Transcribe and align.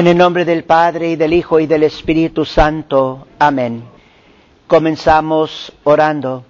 En 0.00 0.06
el 0.06 0.16
nombre 0.16 0.46
del 0.46 0.64
Padre 0.64 1.10
y 1.10 1.16
del 1.16 1.34
Hijo 1.34 1.60
y 1.60 1.66
del 1.66 1.82
Espíritu 1.82 2.46
Santo. 2.46 3.26
Amén. 3.38 3.84
Comenzamos 4.66 5.74
orando. 5.84 6.42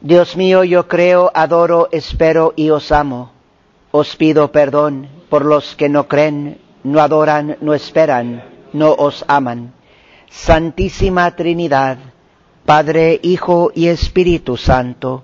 Dios 0.00 0.36
mío, 0.36 0.64
yo 0.64 0.88
creo, 0.88 1.30
adoro, 1.32 1.86
espero 1.92 2.52
y 2.56 2.70
os 2.70 2.90
amo. 2.90 3.30
Os 3.92 4.16
pido 4.16 4.50
perdón 4.50 5.08
por 5.30 5.44
los 5.44 5.76
que 5.76 5.88
no 5.88 6.08
creen, 6.08 6.58
no 6.82 7.00
adoran, 7.00 7.58
no 7.60 7.74
esperan, 7.74 8.42
no 8.72 8.92
os 8.94 9.24
aman. 9.28 9.72
Santísima 10.28 11.30
Trinidad, 11.36 11.98
Padre, 12.64 13.20
Hijo 13.22 13.70
y 13.72 13.86
Espíritu 13.86 14.56
Santo, 14.56 15.22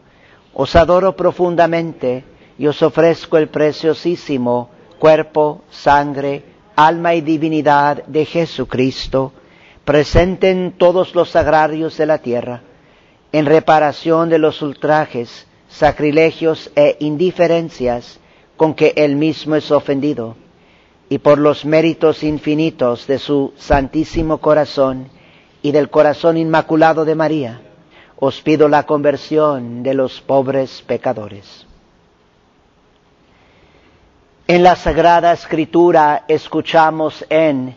os 0.55 0.77
adoro 0.77 1.17
profundamente 1.17 2.23
y 2.59 2.69
os 2.69 2.81
ofrezco 2.81 3.39
el 3.39 3.49
preciosísimo 3.49 4.71
cuerpo, 5.01 5.65
sangre, 5.69 6.52
alma 6.77 7.15
y 7.15 7.21
divinidad 7.21 8.05
de 8.07 8.25
Jesucristo, 8.25 9.33
presente 9.85 10.51
en 10.51 10.73
todos 10.73 11.15
los 11.15 11.35
agrarios 11.37 11.97
de 11.97 12.07
la 12.07 12.19
tierra, 12.19 12.63
en 13.33 13.47
reparación 13.47 14.29
de 14.29 14.39
los 14.39 14.63
ultrajes, 14.63 15.47
sacrilegios 15.69 16.71
e 16.77 16.97
indiferencias 17.01 18.21
con 18.57 18.75
que 18.75 18.93
él 18.97 19.17
mismo 19.17 19.57
es 19.57 19.71
ofendido, 19.71 20.37
y 21.09 21.19
por 21.19 21.39
los 21.39 21.65
méritos 21.65 22.23
infinitos 22.23 23.07
de 23.07 23.19
su 23.19 23.53
santísimo 23.57 24.39
corazón 24.39 25.09
y 25.63 25.73
del 25.73 25.91
corazón 25.91 26.37
inmaculado 26.37 27.05
de 27.05 27.15
María, 27.15 27.61
os 28.17 28.41
pido 28.41 28.69
la 28.69 28.85
conversión 28.87 29.83
de 29.83 29.95
los 29.95 30.21
pobres 30.21 30.83
pecadores. 30.87 31.67
En 34.53 34.63
la 34.63 34.77
Sagrada 34.77 35.33
Escritura 35.33 36.25
escuchamos 36.29 37.25
en 37.31 37.75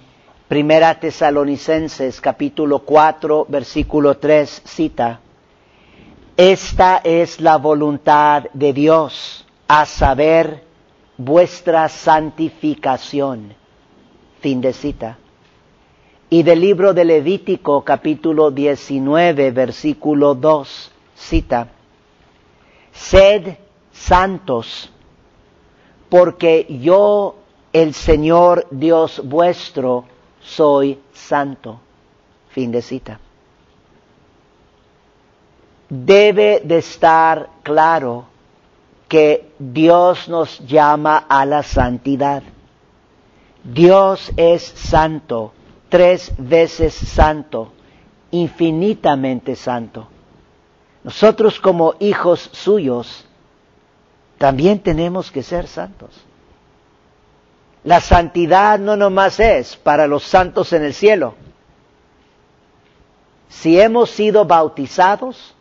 Primera 0.50 1.00
Tesalonicenses 1.00 2.20
capítulo 2.20 2.80
4 2.80 3.46
versículo 3.48 4.18
3 4.18 4.64
cita, 4.66 5.22
Esta 6.36 6.98
es 6.98 7.40
la 7.40 7.56
voluntad 7.56 8.48
de 8.52 8.74
Dios, 8.74 9.46
a 9.70 9.86
saber, 9.86 10.66
vuestra 11.18 11.88
santificación. 11.88 13.54
Fin 14.42 14.60
de 14.60 14.74
cita. 14.74 15.18
Y 16.30 16.44
del 16.44 16.60
libro 16.60 16.94
de 16.94 17.06
Levítico 17.06 17.86
capítulo 17.86 18.52
19 18.52 19.52
versículo 19.52 20.36
2 20.36 20.92
cita, 21.16 21.70
Sed 22.92 23.56
santos 23.94 24.92
porque 26.10 26.66
yo, 26.82 27.36
el 27.74 27.94
Señor 27.94 28.68
Dios 28.72 29.22
vuestro, 29.24 30.06
soy 30.42 31.00
santo. 31.14 31.80
Fin 32.50 32.72
de 32.72 32.82
cita. 32.82 33.20
Debe 35.90 36.62
de 36.64 36.78
estar 36.78 37.50
claro 37.64 38.26
que 39.08 39.52
Dios 39.60 40.28
nos 40.30 40.60
llama 40.66 41.18
a 41.30 41.46
la 41.46 41.64
santidad. 41.64 42.44
Dios 43.64 44.32
es 44.38 44.64
santo, 44.64 45.54
tres 45.90 46.32
veces 46.38 46.94
santo, 46.94 47.72
infinitamente 48.32 49.56
santo. 49.56 50.08
Nosotros 51.04 51.60
como 51.60 51.96
hijos 52.00 52.50
suyos 52.54 53.26
también 54.46 54.78
tenemos 54.78 55.32
que 55.32 55.42
ser 55.42 55.66
santos. 55.66 56.12
La 57.84 58.00
santidad 58.00 58.78
no 58.78 58.96
nomás 58.96 59.40
es 59.40 59.76
para 59.76 60.06
los 60.06 60.22
santos 60.22 60.72
en 60.72 60.84
el 60.84 60.94
cielo. 60.94 61.34
Si 63.50 63.82
hemos 63.82 64.12
sido 64.12 64.46
bautizados, 64.46 65.56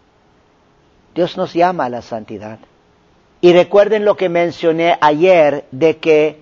Dios 1.15 1.39
nos 1.39 1.55
llama 1.55 1.87
a 1.87 1.89
la 1.89 2.03
santidad. 2.03 2.59
Y 3.41 3.55
recuerden 3.55 4.05
lo 4.05 4.19
que 4.19 4.29
mencioné 4.29 4.99
ayer 5.01 5.65
de 5.71 5.97
que 5.97 6.41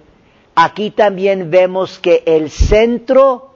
aquí 0.57 0.91
también 0.91 1.49
vemos 1.49 2.01
que 2.01 2.25
el 2.27 2.51
centro 2.51 3.53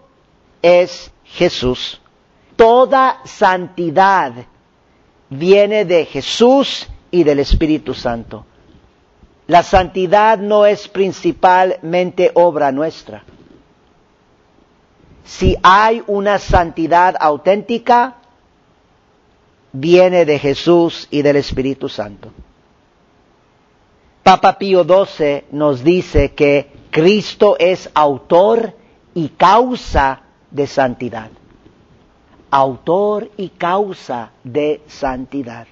es 0.63 1.11
Jesús. 1.25 2.01
Toda 2.55 3.19
santidad 3.25 4.33
viene 5.29 5.85
de 5.85 6.05
Jesús 6.05 6.89
y 7.11 7.25
del 7.25 7.41
Espíritu 7.41 7.93
Santo. 7.93 8.47
La 9.47 9.63
santidad 9.63 10.39
no 10.39 10.67
es 10.67 10.89
principalmente 10.89 12.33
obra 12.35 12.73
nuestra. 12.73 13.23
Si 15.25 15.57
hay 15.63 16.03
una 16.07 16.39
santidad 16.39 17.15
auténtica, 17.19 18.17
viene 19.73 20.25
de 20.25 20.39
Jesús 20.39 21.07
y 21.11 21.23
del 21.23 21.37
Espíritu 21.37 21.89
Santo. 21.89 22.33
Papa 24.23 24.59
Pío 24.59 24.85
XII 24.85 25.45
nos 25.53 25.85
dice 25.85 26.33
que 26.33 26.73
Cristo 26.91 27.57
es 27.59 27.89
autor 27.95 28.75
y 29.15 29.29
causa 29.29 30.23
de 30.51 30.67
santidad. 30.67 31.31
Autor 32.51 33.31
y 33.37 33.51
causa 33.51 34.33
de 34.43 34.83
santidad. 34.89 35.67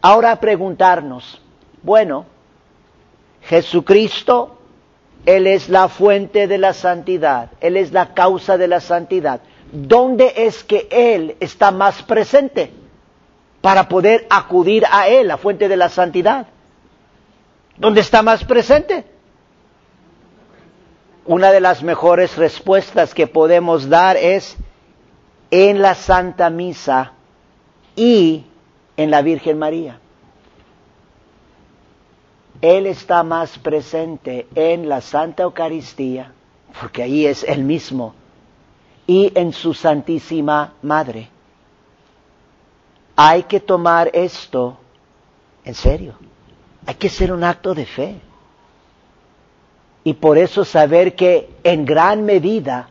Ahora 0.00 0.36
preguntarnos, 0.40 1.42
bueno, 1.82 2.24
Jesucristo, 3.48 4.58
Él 5.24 5.46
es 5.46 5.68
la 5.70 5.88
fuente 5.88 6.46
de 6.46 6.58
la 6.58 6.74
santidad, 6.74 7.50
Él 7.60 7.76
es 7.78 7.92
la 7.92 8.12
causa 8.12 8.58
de 8.58 8.68
la 8.68 8.80
santidad. 8.80 9.40
¿Dónde 9.72 10.34
es 10.36 10.64
que 10.64 10.86
Él 10.90 11.36
está 11.40 11.70
más 11.70 12.02
presente 12.02 12.70
para 13.62 13.88
poder 13.88 14.26
acudir 14.28 14.84
a 14.90 15.08
Él, 15.08 15.28
la 15.28 15.38
fuente 15.38 15.66
de 15.68 15.76
la 15.78 15.88
santidad? 15.88 16.46
¿Dónde 17.78 18.02
está 18.02 18.22
más 18.22 18.44
presente? 18.44 19.04
Una 21.24 21.50
de 21.50 21.60
las 21.60 21.82
mejores 21.82 22.36
respuestas 22.36 23.14
que 23.14 23.26
podemos 23.26 23.88
dar 23.88 24.16
es 24.18 24.56
en 25.50 25.80
la 25.80 25.94
Santa 25.94 26.50
Misa 26.50 27.12
y 27.96 28.44
en 28.96 29.10
la 29.10 29.22
Virgen 29.22 29.58
María. 29.58 30.00
Él 32.60 32.86
está 32.86 33.22
más 33.22 33.58
presente 33.58 34.46
en 34.54 34.88
la 34.88 35.00
Santa 35.00 35.44
Eucaristía, 35.44 36.32
porque 36.80 37.02
ahí 37.02 37.26
es 37.26 37.44
Él 37.44 37.62
mismo, 37.62 38.14
y 39.06 39.32
en 39.34 39.52
su 39.52 39.74
Santísima 39.74 40.74
Madre. 40.82 41.28
Hay 43.14 43.44
que 43.44 43.60
tomar 43.60 44.10
esto 44.12 44.76
en 45.64 45.74
serio. 45.74 46.14
Hay 46.86 46.94
que 46.94 47.08
ser 47.08 47.32
un 47.32 47.44
acto 47.44 47.74
de 47.74 47.84
fe. 47.84 48.20
Y 50.04 50.14
por 50.14 50.38
eso 50.38 50.64
saber 50.64 51.14
que 51.14 51.50
en 51.64 51.84
gran 51.84 52.24
medida 52.24 52.88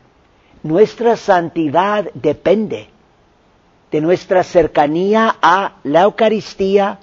nuestra 0.64 1.16
santidad 1.16 2.10
depende 2.14 2.90
de 3.90 4.02
nuestra 4.02 4.44
cercanía 4.44 5.38
a 5.42 5.78
la 5.84 6.02
Eucaristía 6.04 7.00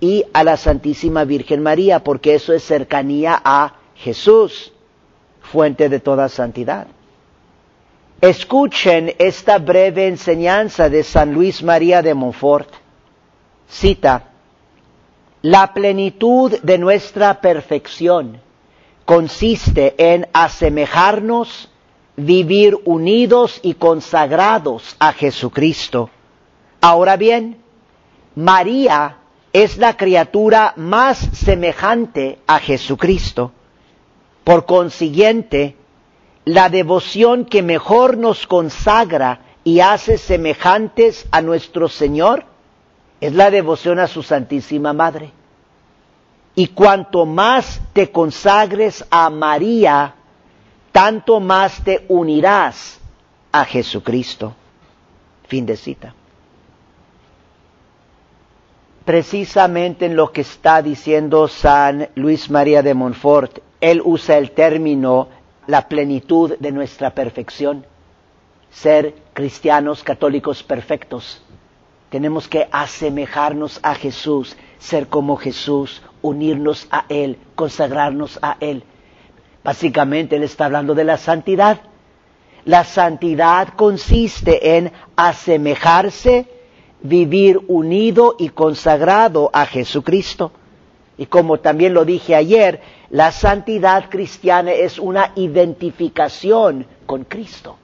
y 0.00 0.24
a 0.32 0.44
la 0.44 0.56
Santísima 0.56 1.24
Virgen 1.24 1.62
María, 1.62 2.04
porque 2.04 2.34
eso 2.34 2.52
es 2.52 2.62
cercanía 2.64 3.40
a 3.44 3.74
Jesús, 3.94 4.72
fuente 5.40 5.88
de 5.88 6.00
toda 6.00 6.28
santidad. 6.28 6.88
Escuchen 8.20 9.14
esta 9.18 9.58
breve 9.58 10.06
enseñanza 10.06 10.88
de 10.88 11.02
San 11.02 11.32
Luis 11.32 11.62
María 11.62 12.02
de 12.02 12.14
Montfort. 12.14 12.68
Cita, 13.68 14.30
la 15.42 15.72
plenitud 15.74 16.58
de 16.62 16.78
nuestra 16.78 17.40
perfección 17.40 18.40
consiste 19.04 19.94
en 19.98 20.26
asemejarnos, 20.32 21.70
vivir 22.16 22.78
unidos 22.84 23.60
y 23.62 23.74
consagrados 23.74 24.96
a 24.98 25.12
Jesucristo. 25.12 26.10
Ahora 26.80 27.16
bien, 27.16 27.58
María 28.34 29.18
es 29.62 29.78
la 29.78 29.96
criatura 29.96 30.74
más 30.76 31.16
semejante 31.32 32.40
a 32.46 32.58
Jesucristo. 32.58 33.52
Por 34.44 34.66
consiguiente, 34.66 35.76
la 36.44 36.68
devoción 36.68 37.46
que 37.46 37.62
mejor 37.62 38.18
nos 38.18 38.46
consagra 38.46 39.40
y 39.64 39.80
hace 39.80 40.18
semejantes 40.18 41.26
a 41.30 41.40
nuestro 41.40 41.88
Señor 41.88 42.44
es 43.18 43.32
la 43.32 43.50
devoción 43.50 43.98
a 43.98 44.08
su 44.08 44.22
Santísima 44.22 44.92
Madre. 44.92 45.32
Y 46.54 46.66
cuanto 46.66 47.24
más 47.24 47.80
te 47.94 48.10
consagres 48.12 49.06
a 49.08 49.30
María, 49.30 50.16
tanto 50.92 51.40
más 51.40 51.82
te 51.82 52.04
unirás 52.08 53.00
a 53.52 53.64
Jesucristo. 53.64 54.54
Fin 55.48 55.64
de 55.64 55.78
cita 55.78 56.14
precisamente 59.06 60.04
en 60.04 60.16
lo 60.16 60.32
que 60.32 60.40
está 60.40 60.82
diciendo 60.82 61.46
San 61.46 62.08
Luis 62.16 62.50
María 62.50 62.82
de 62.82 62.92
Montfort. 62.92 63.60
Él 63.80 64.02
usa 64.04 64.36
el 64.36 64.50
término 64.50 65.28
la 65.68 65.88
plenitud 65.88 66.54
de 66.58 66.72
nuestra 66.72 67.10
perfección, 67.10 67.86
ser 68.68 69.14
cristianos 69.32 70.02
católicos 70.02 70.64
perfectos. 70.64 71.40
Tenemos 72.10 72.48
que 72.48 72.68
asemejarnos 72.72 73.78
a 73.84 73.94
Jesús, 73.94 74.56
ser 74.78 75.06
como 75.06 75.36
Jesús, 75.36 76.02
unirnos 76.20 76.88
a 76.90 77.04
Él, 77.08 77.38
consagrarnos 77.54 78.40
a 78.42 78.56
Él. 78.58 78.82
Básicamente 79.62 80.34
Él 80.34 80.42
está 80.42 80.64
hablando 80.64 80.96
de 80.96 81.04
la 81.04 81.16
santidad. 81.16 81.80
La 82.64 82.82
santidad 82.82 83.68
consiste 83.76 84.76
en 84.76 84.92
asemejarse, 85.14 86.55
vivir 87.08 87.60
unido 87.68 88.36
y 88.38 88.50
consagrado 88.50 89.50
a 89.52 89.66
Jesucristo. 89.66 90.52
Y 91.18 91.26
como 91.26 91.58
también 91.58 91.94
lo 91.94 92.04
dije 92.04 92.34
ayer, 92.34 92.80
la 93.10 93.32
santidad 93.32 94.10
cristiana 94.10 94.72
es 94.72 94.98
una 94.98 95.32
identificación 95.34 96.86
con 97.06 97.24
Cristo. 97.24 97.76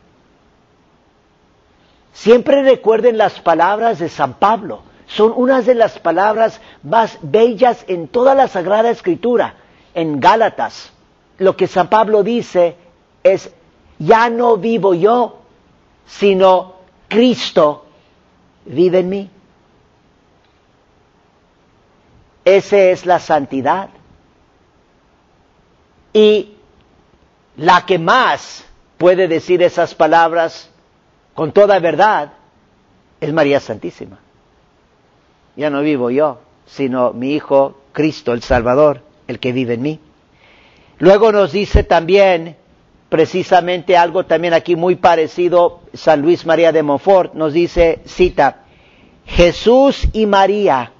Siempre 2.13 2.63
recuerden 2.63 3.17
las 3.17 3.41
palabras 3.41 3.99
de 3.99 4.09
San 4.09 4.35
Pablo. 4.35 4.83
Son 5.07 5.33
unas 5.35 5.67
de 5.67 5.75
las 5.75 5.99
palabras 5.99 6.61
más 6.83 7.19
bellas 7.23 7.85
en 7.89 8.09
toda 8.09 8.35
la 8.35 8.49
Sagrada 8.49 8.91
Escritura. 8.91 9.57
En 9.95 10.21
Gálatas, 10.21 10.93
lo 11.39 11.57
que 11.57 11.67
San 11.67 11.89
Pablo 11.89 12.23
dice 12.23 12.77
es, 13.23 13.53
ya 13.99 14.29
no 14.31 14.57
vivo 14.57 14.95
yo, 14.95 15.39
sino 16.07 16.75
Cristo 17.09 17.87
vive 18.65 19.01
en 19.01 19.09
mí. 19.09 19.31
Esa 22.45 22.77
es 22.77 23.07
la 23.07 23.19
santidad. 23.19 23.91
Y 26.13 26.57
la 27.57 27.87
que 27.87 27.99
más 27.99 28.65
puede 28.99 29.29
decir 29.29 29.63
esas 29.63 29.95
palabras 29.95 30.71
con 31.35 31.53
toda 31.53 31.79
verdad 31.79 32.33
es 33.21 33.33
María 33.33 33.61
Santísima. 33.61 34.19
Ya 35.57 35.71
no 35.71 35.83
vivo 35.83 36.11
yo, 36.11 36.41
sino 36.67 37.13
mi 37.13 37.35
Hijo 37.35 37.79
Cristo, 37.93 38.33
el 38.33 38.43
Salvador, 38.43 39.03
el 39.29 39.39
que 39.39 39.53
vive 39.53 39.75
en 39.75 39.83
mí. 39.83 40.01
Luego 40.99 41.33
nos 41.33 41.53
dice 41.53 41.85
también, 41.85 42.57
precisamente 43.13 43.95
algo 43.95 44.25
también 44.25 44.55
aquí 44.55 44.75
muy 44.75 44.97
parecido, 44.97 45.83
San 45.93 46.23
Luis 46.23 46.47
María 46.47 46.73
de 46.73 46.83
Montfort, 46.83 47.35
nos 47.35 47.53
dice, 47.53 48.01
cita, 48.07 48.65
Jesús 49.27 50.09
y 50.15 50.25
María 50.25 50.93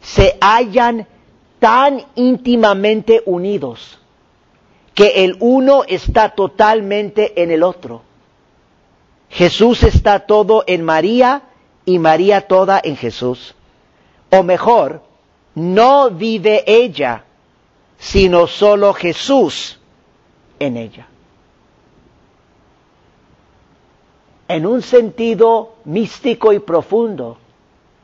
se 0.00 0.38
hallan 0.40 1.08
tan 1.58 2.04
íntimamente 2.14 3.24
unidos 3.26 3.98
que 4.94 5.24
el 5.24 5.36
uno 5.40 5.82
está 5.88 6.28
totalmente 6.28 7.42
en 7.42 7.50
el 7.50 7.64
otro. 7.64 8.02
Jesús 9.28 9.82
está 9.82 10.20
todo 10.26 10.62
en 10.64 10.84
María 10.84 11.42
y 11.84 11.98
María 11.98 12.42
toda 12.42 12.80
en 12.84 12.96
Jesús. 12.96 13.56
O 14.30 14.44
mejor, 14.44 15.02
no 15.56 16.08
vive 16.10 16.62
ella, 16.68 17.24
sino 17.98 18.46
solo 18.46 18.94
Jesús 18.94 19.80
en 20.60 20.76
ella. 20.76 21.08
En 24.48 24.64
un 24.64 24.80
sentido 24.80 25.74
místico 25.84 26.54
y 26.54 26.58
profundo, 26.58 27.36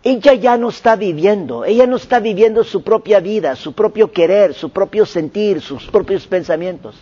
ella 0.03 0.35
ya 0.35 0.59
no 0.59 0.69
está 0.69 0.95
viviendo, 0.95 1.65
ella 1.65 1.87
no 1.87 1.97
está 1.97 2.21
viviendo 2.21 2.63
su 2.63 2.83
propia 2.83 3.21
vida, 3.21 3.57
su 3.57 3.73
propio 3.73 4.13
querer, 4.13 4.53
su 4.53 4.69
propio 4.69 5.07
sentir, 5.07 5.63
sus 5.63 5.87
propios 5.87 6.27
pensamientos, 6.27 6.97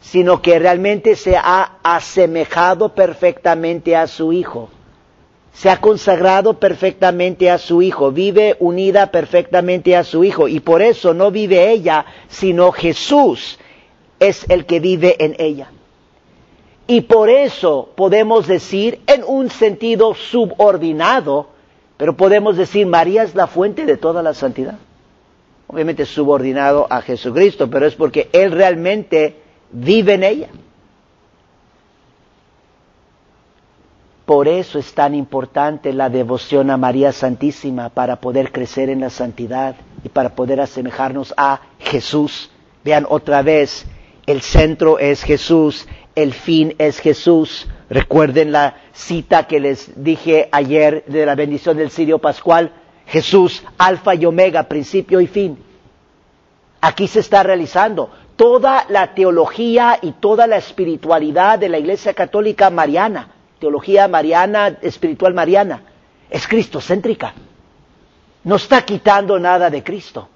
sino 0.00 0.40
que 0.40 0.60
realmente 0.60 1.16
se 1.16 1.36
ha 1.36 1.78
asemejado 1.82 2.94
perfectamente 2.94 3.96
a 3.96 4.06
su 4.06 4.32
Hijo, 4.32 4.68
se 5.52 5.68
ha 5.68 5.80
consagrado 5.80 6.60
perfectamente 6.60 7.50
a 7.50 7.58
su 7.58 7.82
Hijo, 7.82 8.12
vive 8.12 8.56
unida 8.60 9.10
perfectamente 9.10 9.96
a 9.96 10.04
su 10.04 10.22
Hijo, 10.22 10.46
y 10.46 10.60
por 10.60 10.80
eso 10.80 11.12
no 11.12 11.32
vive 11.32 11.72
ella, 11.72 12.06
sino 12.28 12.70
Jesús 12.70 13.58
es 14.20 14.48
el 14.48 14.64
que 14.66 14.78
vive 14.78 15.16
en 15.18 15.34
ella. 15.40 15.72
Y 16.86 17.02
por 17.02 17.28
eso 17.28 17.90
podemos 17.96 18.46
decir, 18.46 19.00
en 19.06 19.24
un 19.26 19.50
sentido 19.50 20.14
subordinado, 20.14 21.48
pero 21.96 22.16
podemos 22.16 22.56
decir, 22.56 22.86
María 22.86 23.24
es 23.24 23.34
la 23.34 23.46
fuente 23.46 23.86
de 23.86 23.96
toda 23.96 24.22
la 24.22 24.34
santidad. 24.34 24.78
Obviamente 25.66 26.06
subordinado 26.06 26.86
a 26.88 27.00
Jesucristo, 27.02 27.68
pero 27.68 27.86
es 27.86 27.96
porque 27.96 28.28
Él 28.32 28.52
realmente 28.52 29.36
vive 29.72 30.14
en 30.14 30.22
ella. 30.22 30.48
Por 34.24 34.48
eso 34.48 34.78
es 34.78 34.92
tan 34.92 35.14
importante 35.14 35.92
la 35.92 36.10
devoción 36.10 36.70
a 36.70 36.76
María 36.76 37.12
Santísima 37.12 37.90
para 37.90 38.16
poder 38.16 38.50
crecer 38.50 38.90
en 38.90 39.00
la 39.00 39.10
santidad 39.10 39.76
y 40.02 40.08
para 40.08 40.34
poder 40.34 40.60
asemejarnos 40.60 41.32
a 41.36 41.60
Jesús. 41.78 42.50
Vean 42.84 43.06
otra 43.08 43.42
vez, 43.42 43.86
el 44.26 44.42
centro 44.42 44.98
es 44.98 45.22
Jesús, 45.22 45.86
el 46.16 46.32
fin 46.32 46.74
es 46.78 46.98
Jesús. 46.98 47.68
Recuerden 47.88 48.50
la 48.50 48.74
cita 48.92 49.46
que 49.46 49.60
les 49.60 50.02
dije 50.02 50.48
ayer 50.50 51.04
de 51.06 51.24
la 51.24 51.36
bendición 51.36 51.76
del 51.76 51.90
Sirio 51.90 52.18
Pascual. 52.18 52.72
Jesús, 53.06 53.62
alfa 53.78 54.16
y 54.16 54.26
omega, 54.26 54.64
principio 54.64 55.20
y 55.20 55.28
fin. 55.28 55.62
Aquí 56.80 57.06
se 57.06 57.20
está 57.20 57.44
realizando 57.44 58.10
toda 58.34 58.86
la 58.88 59.14
teología 59.14 59.98
y 60.02 60.12
toda 60.12 60.46
la 60.46 60.56
espiritualidad 60.56 61.58
de 61.58 61.68
la 61.68 61.78
Iglesia 61.78 62.14
Católica 62.14 62.70
Mariana, 62.70 63.28
teología 63.60 64.08
mariana, 64.08 64.78
espiritual 64.82 65.34
mariana, 65.34 65.82
es 66.28 66.46
cristocéntrica. 66.48 67.34
No 68.44 68.56
está 68.56 68.82
quitando 68.82 69.38
nada 69.38 69.70
de 69.70 69.82
Cristo. 69.82 70.28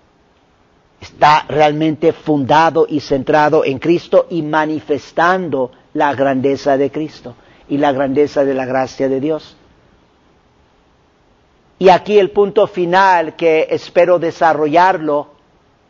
Está 1.00 1.46
realmente 1.48 2.12
fundado 2.12 2.86
y 2.88 3.00
centrado 3.00 3.64
en 3.64 3.78
Cristo 3.78 4.26
y 4.28 4.42
manifestando 4.42 5.70
la 5.94 6.14
grandeza 6.14 6.76
de 6.76 6.90
Cristo 6.90 7.34
y 7.68 7.78
la 7.78 7.92
grandeza 7.92 8.44
de 8.44 8.54
la 8.54 8.66
gracia 8.66 9.08
de 9.08 9.20
Dios. 9.20 9.56
Y 11.78 11.88
aquí 11.88 12.18
el 12.18 12.30
punto 12.30 12.66
final 12.66 13.36
que 13.36 13.68
espero 13.70 14.18
desarrollarlo 14.18 15.28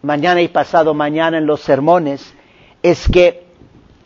mañana 0.02 0.40
y 0.40 0.48
pasado 0.48 0.94
mañana 0.94 1.38
en 1.38 1.46
los 1.46 1.60
sermones 1.60 2.32
es 2.82 3.08
que 3.08 3.44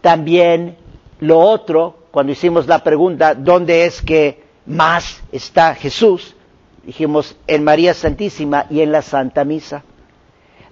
también 0.01 0.79
lo 1.21 1.41
otro, 1.41 1.99
cuando 2.11 2.33
hicimos 2.33 2.67
la 2.67 2.83
pregunta, 2.83 3.35
¿dónde 3.35 3.85
es 3.85 4.01
que 4.01 4.43
más 4.67 5.23
está 5.31 5.75
Jesús? 5.75 6.35
Dijimos 6.83 7.37
en 7.47 7.65
María 7.65 7.95
Santísima 7.95 8.67
y 8.71 8.81
en 8.81 8.93
la 8.93 9.03
Santa 9.03 9.45
Misa. 9.45 9.85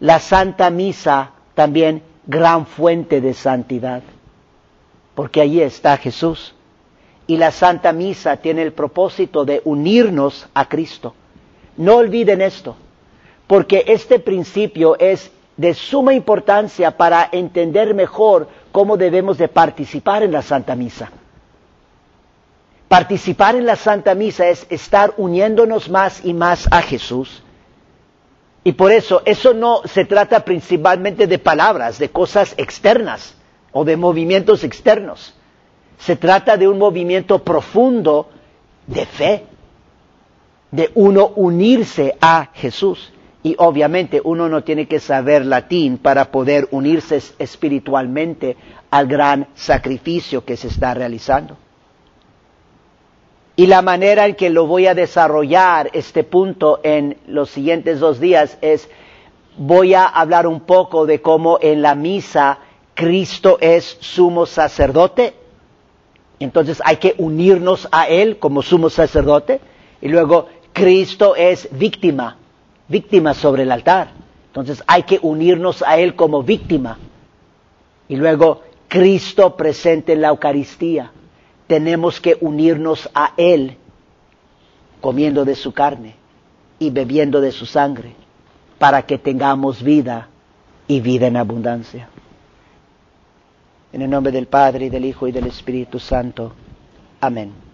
La 0.03 0.19
Santa 0.19 0.69
Misa 0.69 1.31
también 1.55 2.03
gran 2.27 2.67
fuente 2.67 3.21
de 3.21 3.35
santidad 3.35 4.03
porque 5.15 5.41
allí 5.41 5.61
está 5.61 5.97
Jesús. 5.97 6.55
Y 7.27 7.37
la 7.37 7.51
Santa 7.51 7.93
Misa 7.93 8.39
tiene 8.39 8.63
el 8.63 8.73
propósito 8.73 9.45
de 9.45 9.63
unirnos 9.65 10.49
a 10.55 10.69
Cristo. 10.69 11.15
No 11.77 11.97
olviden 11.97 12.43
esto, 12.43 12.77
porque 13.47 13.85
este 13.87 14.19
principio 14.19 14.99
es 14.99 15.31
de 15.57 15.75
suma 15.75 16.15
importancia 16.15 16.97
para 16.97 17.29
entender 17.31 17.95
mejor 17.95 18.49
cómo 18.73 18.97
debemos 18.97 19.39
de 19.39 19.49
participar 19.49 20.25
en 20.25 20.33
la 20.33 20.43
Santa 20.43 20.75
Misa. 20.75 21.11
Participar 22.89 23.55
en 23.55 23.65
la 23.65 23.77
Santa 23.77 24.15
Misa 24.15 24.49
es 24.49 24.67
estar 24.69 25.15
uniéndonos 25.17 25.89
más 25.89 26.25
y 26.25 26.35
más 26.35 26.69
a 26.73 26.83
Jesús. 26.83 27.43
Y 28.65 28.73
por 28.73 28.93
eso, 28.93 29.23
eso 29.25 29.55
no 29.55 29.83
se 29.85 30.05
trata 30.05 30.45
principalmente 30.45 31.27
de 31.27 31.39
palabras, 31.39 31.99
de 31.99 32.11
cosas 32.11 32.55
externas 32.57 33.35
o 33.73 33.85
de 33.85 33.97
movimientos 33.97 34.63
externos. 34.63 35.35
Se 35.99 36.17
trata 36.17 36.57
de 36.57 36.69
un 36.69 36.79
movimiento 36.79 37.41
profundo 37.41 38.29
de 38.87 39.07
fe, 39.07 39.47
de 40.71 40.91
uno 40.95 41.33
unirse 41.37 42.17
a 42.21 42.51
Jesús. 42.55 43.13
Y 43.45 43.57
obviamente 43.59 44.21
uno 44.23 44.49
no 44.49 44.63
tiene 44.63 44.87
que 44.87 45.01
saber 45.01 45.45
latín 45.45 45.99
para 45.99 46.31
poder 46.31 46.69
unirse 46.71 47.21
espiritualmente 47.41 48.57
al 48.91 49.09
gran 49.09 49.49
sacrificio 49.55 50.45
que 50.45 50.57
se 50.57 50.69
está 50.69 50.95
realizando. 50.95 51.57
Y 53.63 53.69
la 53.69 53.81
manera 53.81 54.27
en 54.27 54.35
que 54.35 54.51
lo 54.51 54.67
voy 54.67 54.89
a 54.89 54.95
desarrollar 54.97 55.89
este 55.93 56.25
punto 56.25 56.81
en 56.83 57.19
los 57.29 57.49
siguientes 57.49 58.01
dos 58.01 58.19
días 58.19 58.59
es, 58.61 58.91
voy 59.57 59.95
a 59.95 60.05
hablar 60.05 60.49
un 60.49 60.63
poco 60.63 61.07
de 61.07 61.23
cómo 61.23 61.61
en 61.63 61.81
la 61.81 61.95
misa 61.95 62.59
Cristo 62.95 63.59
es 63.61 63.99
sumo 64.01 64.47
sacerdote, 64.47 65.35
entonces 66.41 66.83
hay 66.85 66.97
que 66.97 67.15
unirnos 67.19 67.87
a 67.93 68.09
Él 68.09 68.41
como 68.41 68.63
sumo 68.63 68.91
sacerdote, 68.91 69.61
y 70.01 70.09
luego 70.09 70.49
Cristo 70.73 71.37
es 71.37 71.69
víctima, 71.71 72.39
víctima 72.89 73.33
sobre 73.33 73.63
el 73.63 73.71
altar, 73.71 74.11
entonces 74.49 74.83
hay 74.89 75.05
que 75.05 75.21
unirnos 75.23 75.85
a 75.87 75.99
Él 75.99 76.17
como 76.17 76.43
víctima, 76.43 76.99
y 78.09 78.17
luego 78.17 78.63
Cristo 78.89 79.57
presente 79.57 80.15
en 80.15 80.23
la 80.23 80.31
Eucaristía. 80.31 81.13
Tenemos 81.73 82.21
que 82.21 82.37
unirnos 82.39 83.09
a 83.15 83.33
Él, 83.39 83.79
comiendo 85.01 85.47
de 85.47 85.55
su 85.55 85.73
carne 85.73 86.17
y 86.79 86.91
bebiendo 86.91 87.41
de 87.41 87.51
su 87.51 87.65
sangre, 87.65 88.15
para 88.79 89.07
que 89.07 89.17
tengamos 89.17 89.83
vida 89.83 90.29
y 90.87 91.01
vida 91.01 91.29
en 91.29 91.39
abundancia. 91.39 92.11
En 93.91 94.03
el 94.03 94.11
nombre 94.11 94.33
del 94.33 94.49
Padre, 94.49 94.85
y 94.85 94.91
del 94.91 95.07
Hijo, 95.07 95.27
y 95.27 95.33
del 95.33 95.47
Espíritu 95.47 95.99
Santo. 95.99 96.53
Amén. 97.23 97.72